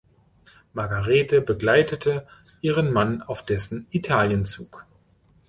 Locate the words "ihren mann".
2.61-3.21